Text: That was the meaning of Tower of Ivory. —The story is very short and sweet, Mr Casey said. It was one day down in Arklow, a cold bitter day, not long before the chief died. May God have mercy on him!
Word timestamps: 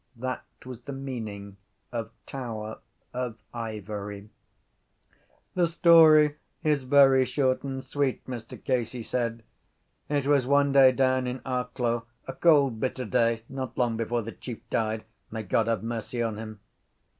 That 0.15 0.43
was 0.65 0.81
the 0.81 0.93
meaning 0.93 1.57
of 1.91 2.09
Tower 2.25 2.79
of 3.13 3.37
Ivory. 3.53 4.31
—The 5.53 5.67
story 5.67 6.37
is 6.63 6.81
very 6.81 7.23
short 7.23 7.61
and 7.61 7.83
sweet, 7.83 8.25
Mr 8.25 8.57
Casey 8.63 9.03
said. 9.03 9.43
It 10.09 10.25
was 10.25 10.47
one 10.47 10.71
day 10.71 10.91
down 10.91 11.27
in 11.27 11.37
Arklow, 11.41 12.05
a 12.27 12.33
cold 12.33 12.79
bitter 12.79 13.05
day, 13.05 13.43
not 13.47 13.77
long 13.77 13.95
before 13.95 14.23
the 14.23 14.31
chief 14.31 14.67
died. 14.71 15.03
May 15.29 15.43
God 15.43 15.67
have 15.67 15.83
mercy 15.83 16.23
on 16.23 16.37
him! 16.37 16.61